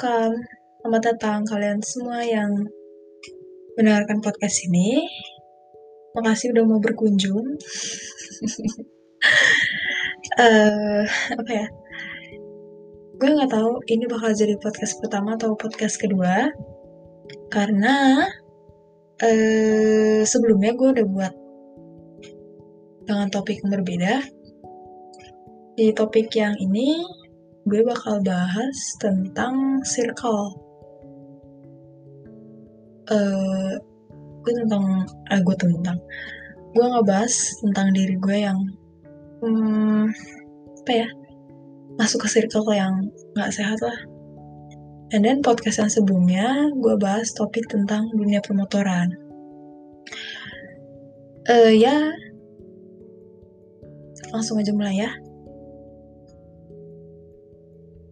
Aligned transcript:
welcome. 0.00 0.40
Selamat 0.80 1.02
datang 1.12 1.44
kalian 1.44 1.84
semua 1.84 2.24
yang 2.24 2.56
mendengarkan 3.76 4.24
podcast 4.24 4.64
ini. 4.64 5.04
Makasih 6.16 6.56
udah 6.56 6.64
mau 6.64 6.80
berkunjung. 6.80 7.44
uh, 10.40 11.04
apa 11.36 11.50
ya? 11.52 11.68
Gue 13.20 13.28
nggak 13.28 13.52
tahu 13.52 13.84
ini 13.92 14.08
bakal 14.08 14.32
jadi 14.32 14.56
podcast 14.56 14.96
pertama 15.04 15.36
atau 15.36 15.52
podcast 15.52 16.00
kedua. 16.00 16.48
Karena 17.52 18.24
uh, 19.20 20.20
sebelumnya 20.24 20.80
gue 20.80 20.96
udah 20.96 21.06
buat 21.12 21.34
dengan 23.04 23.28
topik 23.28 23.60
yang 23.60 23.68
berbeda. 23.76 24.24
Di 25.76 25.92
topik 25.92 26.32
yang 26.32 26.56
ini 26.56 27.19
gue 27.68 27.80
bakal 27.84 28.24
bahas 28.24 28.76
tentang 28.96 29.84
circle. 29.84 30.56
Uh, 33.10 33.76
gue 34.40 34.52
tentang, 34.64 35.04
ah 35.28 35.40
gue 35.42 35.56
tentang, 35.58 35.98
gue 36.72 36.86
ngebahas 36.86 37.34
tentang 37.60 37.92
diri 37.92 38.16
gue 38.16 38.36
yang, 38.40 38.58
hmm, 39.44 40.08
apa 40.80 40.92
ya, 40.94 41.08
masuk 42.00 42.24
ke 42.24 42.28
circle 42.32 42.64
yang 42.72 43.10
gak 43.36 43.52
sehat 43.52 43.76
lah. 43.84 43.98
And 45.10 45.26
then 45.26 45.42
podcast 45.42 45.82
yang 45.82 45.90
sebelumnya, 45.90 46.70
gue 46.78 46.94
bahas 46.96 47.34
topik 47.34 47.66
tentang 47.66 48.08
dunia 48.14 48.40
permotoran. 48.40 49.10
Uh, 51.50 51.74
ya, 51.74 52.14
langsung 54.30 54.62
aja 54.62 54.70
mulai 54.70 55.02
ya 55.02 55.10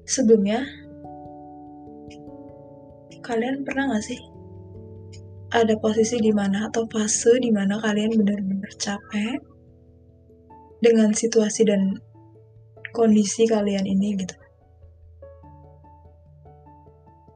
sebelumnya 0.08 0.64
kalian 3.20 3.60
pernah 3.60 3.92
gak 3.92 4.08
sih 4.08 4.16
ada 5.52 5.76
posisi 5.76 6.16
di 6.16 6.32
mana 6.32 6.72
atau 6.72 6.88
fase 6.88 7.36
di 7.36 7.52
mana 7.52 7.76
kalian 7.76 8.16
benar-benar 8.16 8.72
capek 8.80 9.36
dengan 10.80 11.12
situasi 11.12 11.68
dan 11.68 12.00
kondisi 12.96 13.44
kalian 13.44 13.84
ini 13.84 14.16
gitu? 14.16 14.36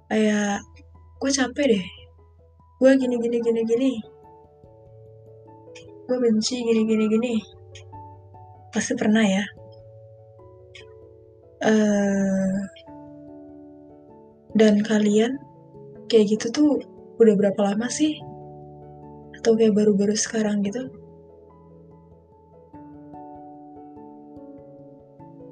Kayak 0.08 0.60
gue 1.20 1.30
capek 1.32 1.66
deh. 1.76 1.86
Gue 2.80 2.90
gini 3.00 3.16
gini 3.16 3.38
gini 3.40 3.60
gini. 3.64 3.92
Gue 6.04 6.16
benci 6.20 6.60
gini 6.60 6.84
gini 6.84 7.04
gini. 7.08 7.34
Pasti 8.72 8.92
pernah 8.92 9.24
ya 9.24 9.44
uh, 11.62 12.58
dan 14.52 14.84
kalian 14.84 15.41
kayak 16.10 16.36
gitu 16.36 16.46
tuh 16.52 16.68
udah 17.22 17.34
berapa 17.38 17.60
lama 17.72 17.88
sih? 17.88 18.18
Atau 19.41 19.56
kayak 19.56 19.74
baru-baru 19.74 20.14
sekarang 20.14 20.60
gitu? 20.66 20.90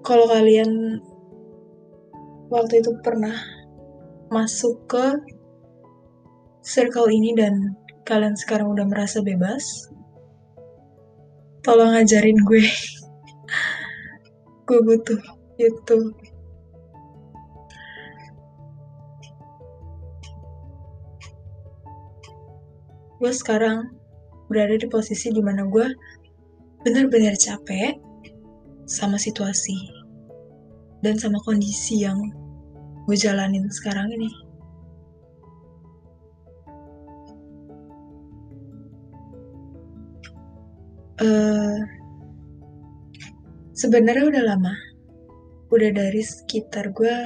Kalau 0.05 0.27
kalian 0.27 0.98
waktu 2.50 2.83
itu 2.83 2.91
pernah 3.00 3.34
masuk 4.31 4.91
ke 4.91 5.06
circle 6.66 7.11
ini 7.11 7.34
dan 7.38 7.78
kalian 8.03 8.34
sekarang 8.34 8.75
udah 8.75 8.86
merasa 8.91 9.22
bebas, 9.22 9.86
tolong 11.62 11.94
ajarin 11.94 12.38
gue. 12.42 12.62
gue 14.66 14.81
butuh 14.86 15.39
itu 15.61 15.98
gue 23.21 23.32
sekarang 23.37 23.93
berada 24.48 24.81
di 24.81 24.88
posisi 24.88 25.28
di 25.28 25.44
mana 25.44 25.69
gue 25.69 25.84
benar-benar 26.81 27.37
capek 27.37 28.00
sama 28.88 29.21
situasi 29.21 29.76
dan 31.04 31.21
sama 31.21 31.37
kondisi 31.44 32.00
yang 32.00 32.16
gue 33.04 33.16
jalanin 33.16 33.69
sekarang 33.69 34.09
ini. 34.16 34.31
Uh, 41.21 41.77
sebenarnya 43.77 44.25
udah 44.25 44.44
lama 44.56 44.72
udah 45.70 45.91
dari 45.94 46.19
sekitar 46.19 46.91
gue 46.91 47.16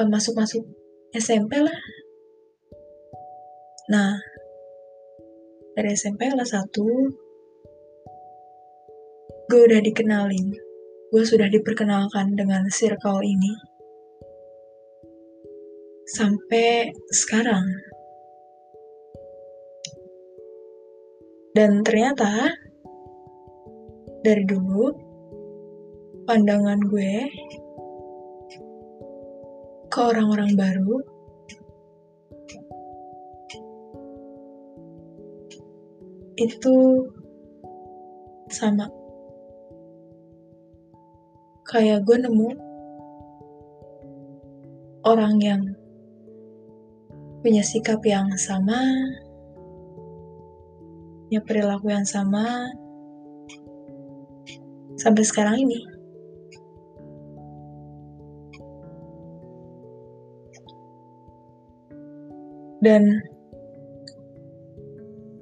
uh, 0.00 0.08
masuk-masuk 0.08 0.64
SMP 1.12 1.60
lah. 1.60 1.76
Nah, 3.92 4.16
dari 5.76 5.92
SMP 5.92 6.32
kelas 6.32 6.56
1, 6.56 6.72
gue 9.46 9.60
udah 9.60 9.80
dikenalin. 9.84 10.56
Gue 11.12 11.22
sudah 11.22 11.52
diperkenalkan 11.52 12.32
dengan 12.32 12.64
circle 12.72 13.20
ini. 13.22 13.52
Sampai 16.08 16.96
sekarang. 17.12 17.66
Dan 21.52 21.84
ternyata, 21.84 22.52
dari 24.20 24.44
dulu, 24.44 25.05
pandangan 26.26 26.82
gue 26.90 27.30
ke 29.86 29.98
orang-orang 30.02 30.58
baru 30.58 30.98
itu 36.36 36.76
sama. 38.50 38.90
Kayak 41.66 42.02
gue 42.02 42.16
nemu 42.26 42.50
orang 45.06 45.34
yang 45.38 45.62
punya 47.46 47.62
sikap 47.62 48.02
yang 48.02 48.34
sama 48.34 48.82
punya 51.26 51.42
perilaku 51.42 51.90
yang 51.94 52.06
sama 52.06 52.70
sampai 54.98 55.22
sekarang 55.22 55.62
ini 55.62 55.95
dan 62.86 63.18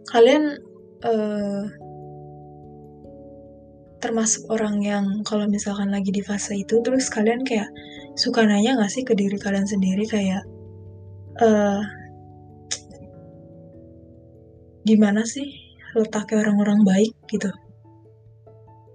kalian 0.08 0.56
uh, 1.04 1.68
termasuk 4.00 4.48
orang 4.48 4.80
yang 4.80 5.04
kalau 5.28 5.44
misalkan 5.44 5.92
lagi 5.92 6.08
di 6.08 6.24
fase 6.24 6.56
itu 6.56 6.80
terus 6.80 7.12
kalian 7.12 7.44
kayak 7.44 7.68
suka 8.16 8.48
nanya 8.48 8.80
gak 8.80 8.88
sih 8.88 9.04
ke 9.04 9.12
diri 9.12 9.36
kalian 9.36 9.68
sendiri? 9.68 10.08
Kayak 10.08 10.40
uh, 11.44 11.84
gimana 14.88 15.28
sih 15.28 15.44
letaknya 15.92 16.48
orang-orang 16.48 16.80
baik 16.80 17.12
gitu? 17.28 17.52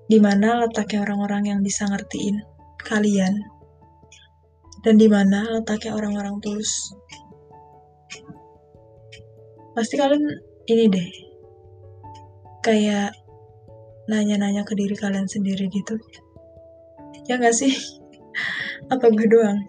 Di 0.10 0.18
mana 0.18 0.66
letaknya 0.66 1.06
orang-orang 1.06 1.54
yang 1.54 1.60
bisa 1.62 1.86
ngertiin 1.86 2.42
kalian? 2.82 3.38
Dan 4.82 4.98
di 4.98 5.06
mana 5.06 5.46
letaknya 5.62 5.94
orang-orang 5.94 6.42
tulus 6.42 6.72
pasti 9.74 9.96
kalian 9.98 10.26
ini 10.70 10.86
deh. 10.90 11.10
Kayak 12.66 13.16
nanya-nanya 14.10 14.66
ke 14.66 14.74
diri 14.74 14.98
kalian 14.98 15.30
sendiri 15.30 15.70
gitu. 15.70 15.96
Ya 17.30 17.38
nggak 17.38 17.56
sih? 17.56 17.72
Apa 18.94 19.10
gue 19.14 19.28
doang? 19.30 19.60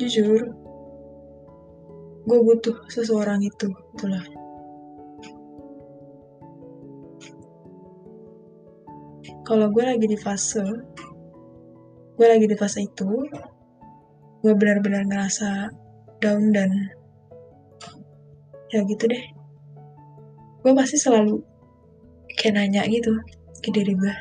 Jujur 0.00 0.56
gue 2.20 2.38
butuh 2.40 2.76
seseorang 2.88 3.40
itu 3.44 3.68
itulah. 3.96 4.24
Kalau 9.44 9.66
gue 9.72 9.82
lagi 9.82 10.06
di 10.06 10.14
fase 10.14 10.62
gue 12.20 12.28
lagi 12.28 12.44
di 12.44 12.52
fase 12.52 12.84
itu 12.84 13.08
gue 14.44 14.52
benar-benar 14.52 15.08
ngerasa 15.08 15.72
down 16.20 16.52
dan 16.54 16.70
ya 18.70 18.84
gitu 18.86 19.04
deh. 19.10 19.24
Gue 20.60 20.72
pasti 20.76 21.00
selalu 21.00 21.40
kayak 22.38 22.54
nanya 22.56 22.84
gitu 22.86 23.12
ke 23.60 23.68
diri 23.72 23.92
gue 23.92 24.14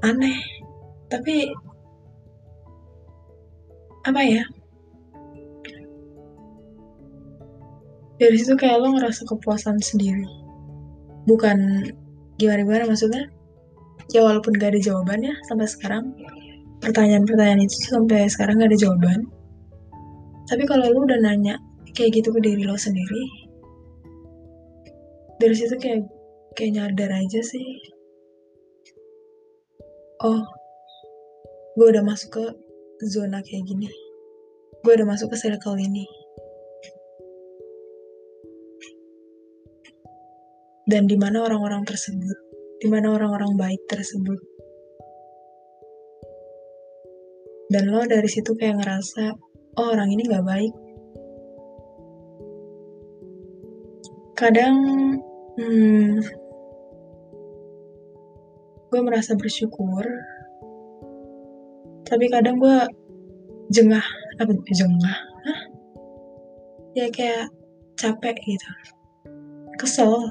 aneh 0.00 0.40
tapi 1.12 1.52
apa 4.00 4.20
ya? 4.24 4.44
Dari 8.16 8.36
situ 8.36 8.56
kayak 8.56 8.80
lo 8.80 8.96
ngerasa 8.96 9.28
kepuasan 9.28 9.76
sendiri. 9.80 10.24
Bukan 11.28 11.88
gimana 12.40 12.64
gimana 12.64 12.84
maksudnya 12.88 13.28
ya 14.08 14.24
walaupun 14.24 14.56
gak 14.56 14.72
ada 14.72 14.80
jawabannya 14.80 15.36
sampai 15.44 15.68
sekarang 15.68 16.16
pertanyaan-pertanyaan 16.80 17.64
itu 17.64 17.76
sampai 17.88 18.26
sekarang 18.26 18.60
gak 18.60 18.72
ada 18.72 18.78
jawaban. 18.80 19.20
Tapi 20.48 20.66
kalau 20.66 20.88
lu 20.90 21.06
udah 21.06 21.20
nanya 21.22 21.60
kayak 21.94 22.22
gitu 22.22 22.32
ke 22.34 22.40
diri 22.42 22.62
lo 22.66 22.74
sendiri 22.74 23.40
dari 25.40 25.56
situ 25.56 25.74
kayak 25.80 26.04
kayak 26.52 26.72
nyadar 26.76 27.10
aja 27.16 27.40
sih. 27.40 27.64
Oh 30.20 30.44
gue 31.80 31.86
udah 31.96 32.04
masuk 32.04 32.28
ke 32.36 32.44
zona 33.08 33.40
kayak 33.40 33.64
gini. 33.64 33.88
Gue 34.84 34.92
udah 35.00 35.08
masuk 35.08 35.32
ke 35.32 35.36
circle 35.40 35.80
ini. 35.80 36.04
Dan 40.84 41.08
di 41.08 41.16
mana 41.16 41.46
orang-orang 41.46 41.86
tersebut 41.86 42.36
di 42.80 42.88
mana 42.88 43.12
orang-orang 43.12 43.54
baik 43.56 43.80
tersebut 43.88 44.40
dan 47.70 47.86
lo 47.86 48.02
dari 48.02 48.26
situ 48.26 48.50
kayak 48.58 48.82
ngerasa 48.82 49.30
oh 49.78 49.86
orang 49.94 50.10
ini 50.10 50.26
gak 50.26 50.42
baik. 50.42 50.74
Kadang 54.34 54.76
hmm, 55.54 56.18
gue 58.90 59.00
merasa 59.06 59.38
bersyukur 59.38 60.02
tapi 62.10 62.26
kadang 62.26 62.58
gue 62.58 62.78
jengah 63.70 64.02
apa 64.42 64.50
jengah 64.74 65.18
Hah? 65.46 65.60
ya 66.98 67.06
kayak 67.14 67.46
capek 67.94 68.34
gitu. 68.42 68.70
Kesel 69.78 70.26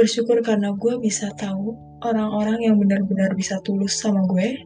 bersyukur 0.00 0.40
karena 0.40 0.72
gue 0.72 0.96
bisa 0.96 1.28
tahu 1.36 1.76
orang-orang 2.00 2.64
yang 2.64 2.80
benar-benar 2.80 3.36
bisa 3.36 3.60
tulus 3.60 4.00
sama 4.00 4.24
gue 4.24 4.56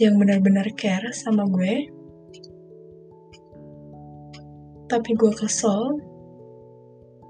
yang 0.00 0.16
benar-benar 0.16 0.64
care 0.72 1.12
sama 1.12 1.44
gue. 1.52 1.92
Tapi 4.88 5.10
gue 5.20 5.32
kesel 5.36 6.00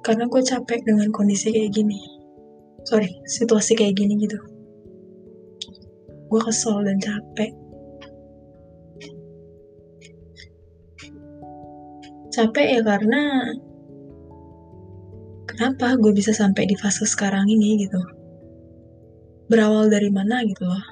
karena 0.07 0.31
gue 0.31 0.43
capek 0.47 0.79
dengan 0.87 1.11
kondisi 1.11 1.51
kayak 1.51 1.75
gini. 1.75 1.99
Sorry 2.87 3.11
situasi 3.27 3.75
kayak 3.75 3.99
gini 3.99 4.15
gitu. 4.23 4.39
Gue 6.31 6.41
kesel 6.47 6.87
dan 6.87 7.03
capek. 7.03 7.51
Capek 12.31 12.67
ya 12.79 12.81
karena 12.87 13.51
kenapa 15.59 15.99
gue 15.99 16.15
bisa 16.15 16.31
sampai 16.31 16.71
di 16.71 16.79
fase 16.79 17.03
sekarang 17.03 17.51
ini 17.51 17.83
gitu? 17.83 17.99
Berawal 19.51 19.91
dari 19.91 20.07
mana 20.07 20.47
gitu 20.47 20.63
loh. 20.63 20.87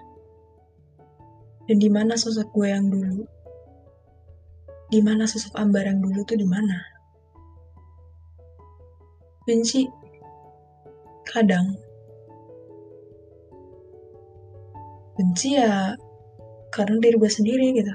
Dan 1.70 1.78
di 1.78 1.86
mana 1.86 2.18
sosok 2.18 2.50
gue 2.50 2.74
yang 2.74 2.90
dulu? 2.90 3.22
Di 4.90 4.98
mana 5.06 5.22
sosok 5.22 5.54
Ambar 5.54 5.86
yang 5.86 6.02
dulu 6.02 6.18
tuh 6.26 6.34
di 6.34 6.42
mana? 6.42 6.82
Benci 9.46 9.86
kadang 11.30 11.78
benci 15.14 15.62
ya 15.62 15.94
karena 16.74 16.98
diri 16.98 17.14
gue 17.14 17.30
sendiri 17.30 17.66
gitu. 17.70 17.94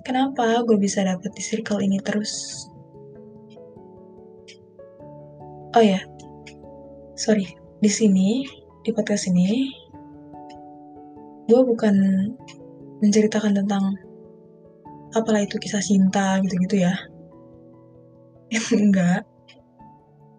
Kenapa 0.00 0.64
gue 0.64 0.80
bisa 0.80 1.04
dapet 1.04 1.28
di 1.36 1.44
circle 1.44 1.84
ini 1.84 2.00
terus 2.00 2.64
oh 5.74 5.82
ya 5.82 6.00
sorry. 7.14 7.46
Di 7.78 7.90
sini 7.90 8.42
di 8.82 8.90
podcast 8.90 9.30
ini 9.30 9.70
gue 11.46 11.60
bukan 11.62 11.94
menceritakan 13.04 13.54
tentang 13.54 13.94
apalah 15.14 15.44
itu 15.44 15.60
kisah 15.62 15.82
cinta 15.82 16.42
gitu-gitu 16.42 16.82
ya. 16.82 16.94
Enggak. 18.74 19.22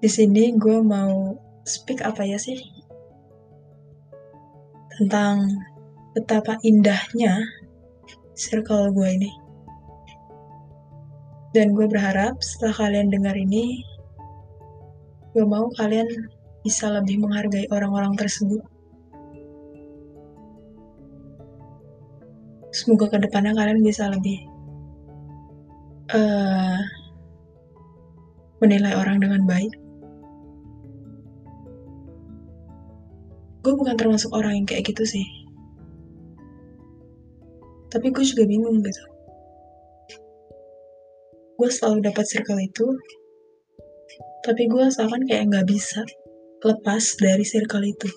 Di 0.04 0.10
sini 0.12 0.54
gue 0.60 0.84
mau 0.84 1.40
speak 1.64 2.04
apa 2.04 2.28
ya 2.28 2.36
sih? 2.36 2.60
Tentang 5.00 5.48
betapa 6.16 6.60
indahnya 6.64 7.40
circle 8.36 8.92
gue 8.92 9.10
ini. 9.16 9.32
Dan 11.56 11.72
gue 11.72 11.88
berharap 11.88 12.44
setelah 12.44 12.76
kalian 12.76 13.08
dengar 13.08 13.36
ini 13.40 13.95
gue 15.36 15.44
mau 15.44 15.68
kalian 15.76 16.08
bisa 16.64 16.88
lebih 16.96 17.20
menghargai 17.20 17.68
orang-orang 17.68 18.16
tersebut 18.16 18.64
semoga 22.72 23.12
ke 23.12 23.18
depannya 23.20 23.52
kalian 23.52 23.84
bisa 23.84 24.08
lebih 24.08 24.40
uh, 26.16 26.80
menilai 28.60 28.94
orang 29.00 29.24
dengan 29.24 29.48
baik. 29.48 29.74
Gue 33.66 33.74
bukan 33.74 33.98
termasuk 33.98 34.30
orang 34.36 34.62
yang 34.62 34.68
kayak 34.68 34.86
gitu 34.92 35.08
sih. 35.08 35.26
Tapi 37.90 38.12
gue 38.12 38.26
juga 38.28 38.44
bingung 38.46 38.84
gitu. 38.84 39.04
Gue 41.56 41.70
selalu 41.72 42.12
dapat 42.12 42.28
circle 42.28 42.60
itu, 42.60 42.86
tapi 44.46 44.70
gue 44.70 44.86
seakan 44.94 45.26
kayak 45.26 45.50
nggak 45.50 45.66
bisa 45.66 46.06
lepas 46.62 47.04
dari 47.18 47.42
circle 47.42 47.82
itu. 47.82 48.10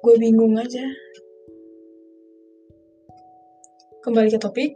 Gue 0.00 0.14
bingung 0.16 0.54
aja 0.54 0.86
Kembali 4.00 4.32
ke 4.32 4.40
topik. 4.40 4.72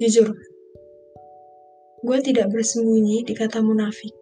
Jujur, 0.00 0.32
gue 2.00 2.18
tidak 2.24 2.48
bersembunyi 2.48 3.20
di 3.28 3.36
kata 3.36 3.60
munafik. 3.60 4.16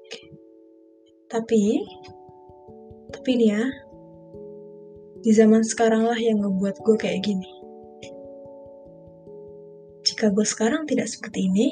Tapi, 1.31 1.87
tapi 3.15 3.29
ini 3.39 3.47
ya, 3.47 3.63
di 5.23 5.31
zaman 5.31 5.63
sekarang 5.63 6.03
lah 6.03 6.19
yang 6.19 6.43
ngebuat 6.43 6.83
gue 6.83 6.97
kayak 6.99 7.23
gini. 7.23 7.47
Jika 10.03 10.35
gue 10.35 10.43
sekarang 10.43 10.83
tidak 10.91 11.07
seperti 11.07 11.47
ini, 11.47 11.71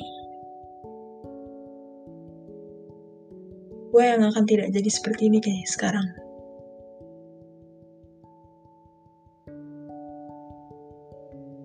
gue 3.99 4.07
yang 4.07 4.23
akan 4.23 4.47
tidak 4.47 4.71
jadi 4.71 4.91
seperti 4.95 5.27
ini 5.27 5.43
kayak 5.43 5.67
sekarang. 5.67 6.07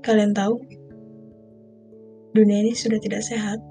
Kalian 0.01 0.33
tahu, 0.33 0.57
dunia 2.33 2.65
ini 2.65 2.73
sudah 2.73 2.97
tidak 2.97 3.21
sehat. 3.21 3.61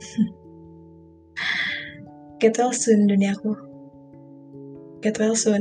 Get 2.40 2.56
well 2.56 2.72
soon, 2.72 3.12
duniaku. 3.12 3.52
Get 5.04 5.20
well 5.20 5.36
soon. 5.36 5.60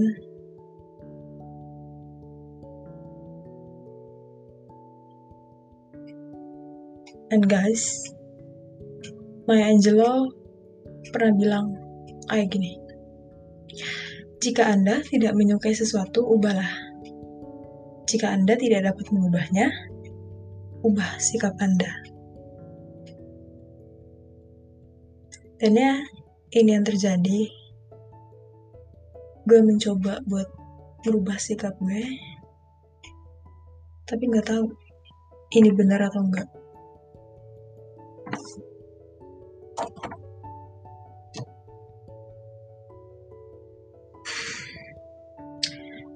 And 7.27 7.43
guys, 7.43 8.07
Maya 9.51 9.75
Angelou 9.75 10.40
pernah 11.09 11.33
bilang 11.33 11.65
kayak 12.29 12.53
gini. 12.53 12.77
Jika 14.41 14.69
Anda 14.69 15.01
tidak 15.05 15.33
menyukai 15.33 15.73
sesuatu, 15.73 16.25
ubahlah. 16.25 16.69
Jika 18.05 18.29
Anda 18.33 18.57
tidak 18.57 18.89
dapat 18.89 19.09
mengubahnya, 19.13 19.69
ubah 20.85 21.17
sikap 21.17 21.57
Anda. 21.61 21.89
Dan 25.61 25.77
ya, 25.77 25.93
ini 26.57 26.69
yang 26.73 26.85
terjadi. 26.85 27.49
Gue 29.45 29.59
mencoba 29.61 30.21
buat 30.25 30.49
merubah 31.05 31.37
sikap 31.37 31.77
gue, 31.81 32.01
tapi 34.05 34.29
nggak 34.29 34.53
tahu 34.53 34.69
ini 35.57 35.69
benar 35.73 36.09
atau 36.09 36.21
enggak. 36.21 36.49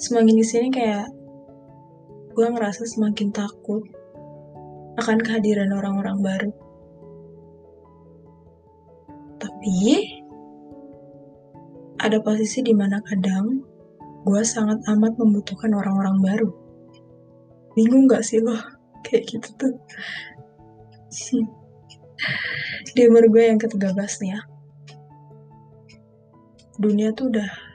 Semakin 0.06 0.38
di 0.38 0.46
sini 0.46 0.70
kayak 0.70 1.10
gue 2.38 2.46
ngerasa 2.46 2.86
semakin 2.86 3.34
takut 3.34 3.82
akan 5.02 5.18
kehadiran 5.18 5.74
orang-orang 5.74 6.22
baru. 6.22 6.52
Tapi, 9.42 9.82
ada 11.98 12.22
posisi 12.22 12.62
di 12.62 12.78
mana 12.78 13.02
kadang 13.02 13.66
gue 14.30 14.42
sangat 14.46 14.78
amat 14.94 15.18
membutuhkan 15.18 15.74
orang-orang 15.74 16.22
baru. 16.22 16.50
Bingung 17.74 18.06
gak 18.06 18.22
sih 18.22 18.46
lo? 18.46 18.54
Kayak 19.10 19.26
gitu 19.26 19.50
tuh. 19.58 19.74
di 22.94 23.02
umur 23.10 23.26
gue 23.34 23.42
yang 23.42 23.58
ke-13 23.58 24.22
nih 24.22 24.38
ya. 24.38 24.42
Dunia 26.78 27.10
tuh 27.18 27.34
udah 27.34 27.75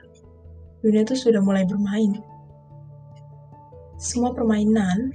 dunia 0.80 1.04
tuh 1.04 1.16
sudah 1.16 1.44
mulai 1.44 1.68
bermain. 1.68 2.16
Semua 4.00 4.32
permainan 4.32 5.12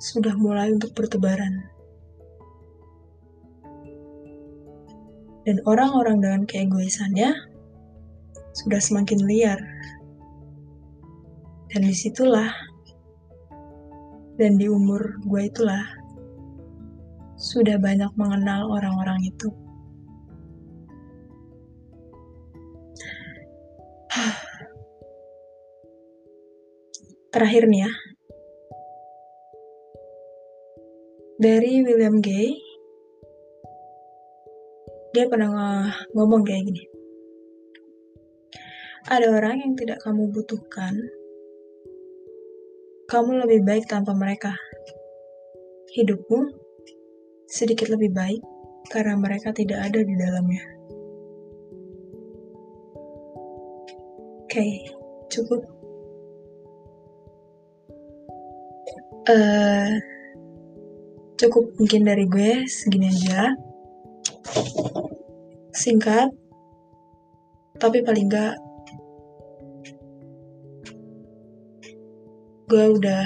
sudah 0.00 0.34
mulai 0.34 0.72
untuk 0.72 0.96
bertebaran. 0.96 1.68
Dan 5.46 5.60
orang-orang 5.68 6.18
dengan 6.18 6.42
keegoisannya 6.48 7.30
sudah 8.56 8.80
semakin 8.80 9.20
liar. 9.28 9.60
Dan 11.72 11.88
di 11.88 11.94
situlah, 11.96 12.52
dan 14.36 14.60
di 14.60 14.68
umur 14.68 15.22
gue 15.24 15.42
itulah, 15.48 15.86
sudah 17.36 17.76
banyak 17.80 18.12
mengenal 18.16 18.68
orang-orang 18.70 19.24
itu. 19.24 19.61
Terakhir 27.32 27.64
nih 27.64 27.80
ya, 27.88 27.92
dari 31.40 31.80
William 31.80 32.20
Gay. 32.20 32.52
Dia 35.16 35.28
pernah 35.32 35.88
ngomong 36.12 36.44
kayak 36.44 36.64
gini. 36.68 36.84
Ada 39.08 39.32
orang 39.32 39.64
yang 39.64 39.72
tidak 39.80 40.04
kamu 40.04 40.28
butuhkan. 40.28 40.92
Kamu 43.08 43.44
lebih 43.44 43.64
baik 43.64 43.88
tanpa 43.88 44.12
mereka. 44.12 44.52
Hidupmu 45.92 46.52
sedikit 47.48 47.92
lebih 47.92 48.12
baik 48.12 48.40
karena 48.88 49.16
mereka 49.16 49.52
tidak 49.52 49.88
ada 49.88 50.00
di 50.00 50.16
dalamnya 50.16 50.81
okay, 54.52 54.84
cukup. 55.32 55.64
Uh, 59.24 59.96
cukup 61.40 61.72
mungkin 61.80 62.04
dari 62.04 62.28
gue 62.28 62.68
segini 62.68 63.08
aja. 63.08 63.56
Singkat 65.72 66.28
tapi 67.80 68.04
paling 68.04 68.28
gak 68.28 68.54
gue 72.68 72.84
udah 73.00 73.24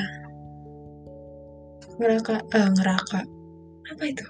ngeraka 1.98 2.38
eh, 2.54 2.70
ngeraka. 2.70 3.20
Apa 3.90 4.02
itu? 4.06 4.26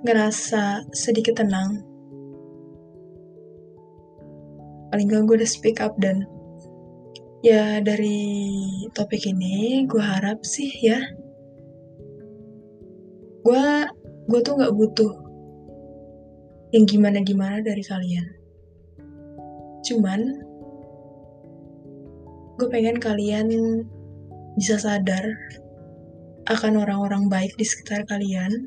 Ngerasa 0.00 0.80
sedikit 0.96 1.44
tenang 1.44 1.95
paling 4.92 5.06
gak 5.10 5.24
gue 5.26 5.36
udah 5.42 5.50
speak 5.50 5.78
up 5.82 5.94
dan 5.98 6.26
ya 7.44 7.78
dari 7.84 8.46
topik 8.94 9.26
ini 9.26 9.86
gue 9.86 10.02
harap 10.02 10.42
sih 10.42 10.70
ya 10.82 10.98
gue 13.46 13.64
gue 14.26 14.40
tuh 14.42 14.58
nggak 14.58 14.74
butuh 14.74 15.26
yang 16.74 16.84
gimana 16.84 17.22
gimana 17.22 17.62
dari 17.62 17.80
kalian. 17.80 18.26
Cuman 19.86 20.20
gue 22.60 22.68
pengen 22.72 22.98
kalian 22.98 23.46
bisa 24.58 24.80
sadar 24.80 25.22
akan 26.50 26.82
orang-orang 26.82 27.30
baik 27.30 27.54
di 27.54 27.64
sekitar 27.64 28.02
kalian. 28.10 28.66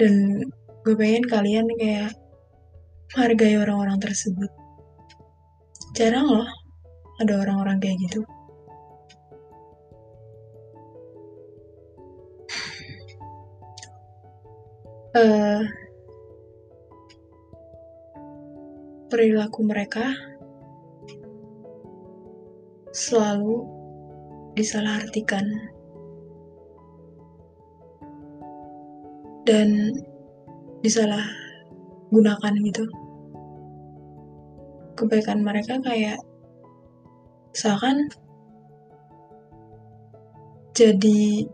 Dan 0.00 0.42
gue 0.82 0.94
pengen 0.96 1.22
kalian 1.28 1.68
kayak 1.78 2.16
menghargai 3.14 3.54
orang-orang 3.62 4.02
tersebut. 4.02 4.50
Jarang 5.94 6.26
loh 6.26 6.50
ada 7.22 7.38
orang-orang 7.46 7.78
kayak 7.78 7.94
gitu. 8.10 8.26
Uh, 15.14 15.62
perilaku 19.06 19.62
mereka 19.62 20.10
selalu 22.90 23.62
disalahartikan. 24.58 25.46
Dan 29.46 30.02
disalah 30.82 31.22
gunakan 32.10 32.54
gitu 32.64 33.03
kebaikan 34.94 35.42
mereka 35.42 35.78
kayak 35.82 36.18
seakan 37.54 38.10
jadi 40.74 41.46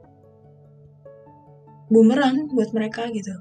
bumerang 1.92 2.48
buat 2.56 2.72
mereka 2.72 3.12
gitu. 3.12 3.36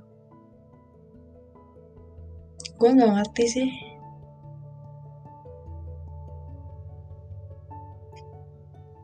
Gue 2.75 2.89
nggak 2.95 3.15
ngerti 3.15 3.45
sih. 3.47 3.69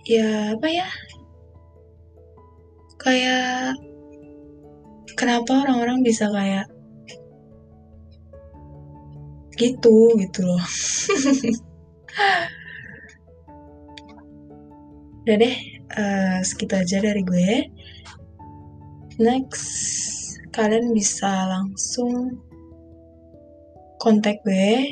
Ya 0.05 0.53
apa 0.53 0.67
ya? 0.67 0.87
Kayak 2.99 3.79
kenapa 5.15 5.63
orang-orang 5.63 6.03
bisa 6.03 6.27
kayak 6.27 6.74
gitu 9.55 10.13
gitu 10.19 10.39
loh. 10.43 10.61
Udah 15.25 15.35
deh 15.41 15.57
uh, 15.97 16.37
segitu 16.45 16.77
aja 16.77 17.01
dari 17.01 17.25
gue. 17.25 17.65
Next 19.17 19.65
kalian 20.53 20.93
bisa 20.93 21.49
langsung 21.49 22.39
kontak 23.97 24.37
gue. 24.45 24.85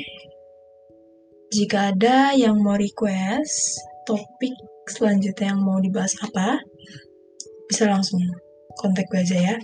Jika 1.54 1.94
ada 1.94 2.34
yang 2.34 2.58
mau 2.58 2.74
request 2.74 3.78
topik 4.10 4.58
selanjutnya 4.90 5.54
yang 5.54 5.62
mau 5.62 5.78
dibahas 5.78 6.12
apa 6.20 6.60
bisa 7.70 7.88
langsung 7.88 8.20
kontak 8.76 9.06
gue 9.08 9.22
aja 9.22 9.54
ya. 9.54 9.56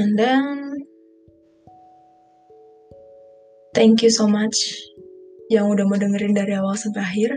And 0.00 0.16
then 0.16 0.72
thank 3.74 4.02
you 4.02 4.10
so 4.10 4.26
much 4.26 4.56
yang 5.50 5.66
udah 5.66 5.82
mau 5.86 5.98
dengerin 5.98 6.34
dari 6.34 6.54
awal 6.54 6.78
sampai 6.78 7.02
akhir. 7.02 7.30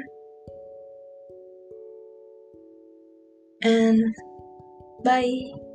And 3.64 4.12
bye 5.08 5.73